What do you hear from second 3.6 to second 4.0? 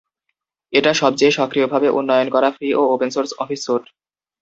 Sweet.